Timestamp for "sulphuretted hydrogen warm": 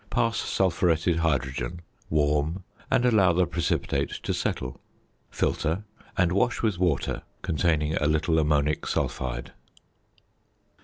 0.39-2.63